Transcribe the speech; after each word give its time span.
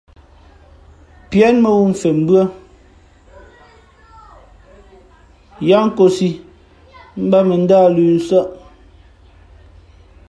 Píé 1.29 1.47
mά 1.61 1.69
wū 1.77 1.83
mfen 1.91 2.15
mbʉ́ά 2.23 2.43
yáá 5.67 5.83
nkōsī 5.89 6.29
mbát 7.25 7.43
mᾱ 7.49 7.55
ndáh 7.63 7.85
lʉ̄ 7.95 8.09
nsάʼ. 8.17 8.47